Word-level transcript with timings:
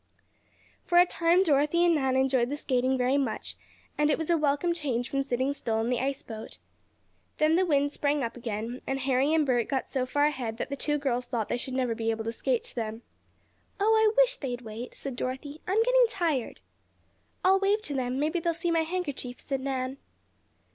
For 0.83 0.97
a 0.97 1.05
time 1.05 1.43
Dorothy 1.43 1.85
and 1.85 1.93
Nan 1.93 2.15
enjoyed 2.15 2.49
the 2.49 2.57
skating 2.57 2.97
very 2.97 3.19
much, 3.19 3.55
and 3.99 4.09
it 4.09 4.17
was 4.17 4.31
a 4.31 4.35
welcome 4.35 4.73
change 4.73 5.07
from 5.11 5.21
sitting 5.21 5.53
still 5.53 5.75
on 5.75 5.89
the 5.91 5.99
ice 5.99 6.23
boat. 6.23 6.57
Then 7.37 7.55
the 7.55 7.67
wind 7.67 7.91
sprang 7.93 8.23
up 8.23 8.35
again, 8.35 8.81
and 8.87 9.01
Harry 9.01 9.31
and 9.31 9.45
Bert 9.45 9.67
got 9.67 9.91
so 9.91 10.07
far 10.07 10.25
ahead 10.25 10.57
that 10.57 10.69
the 10.69 10.75
two 10.75 10.97
girls 10.97 11.27
thought 11.27 11.49
they 11.49 11.55
should 11.57 11.75
never 11.75 11.93
be 11.93 12.09
able 12.09 12.23
to 12.23 12.31
skate 12.31 12.63
to 12.63 12.75
them. 12.75 13.03
"Oh, 13.79 13.93
I 13.95 14.11
wish 14.17 14.37
they'd 14.37 14.61
wait," 14.61 14.95
said 14.95 15.15
Dorothy. 15.15 15.61
"I'm 15.67 15.83
getting 15.83 16.05
tired." 16.09 16.61
"I'll 17.45 17.59
wave 17.59 17.83
to 17.83 17.93
them 17.93 18.17
maybe 18.19 18.39
they'll 18.39 18.55
see 18.55 18.71
my 18.71 18.81
handkerchief," 18.81 19.39
said 19.39 19.61
Nan. 19.61 19.97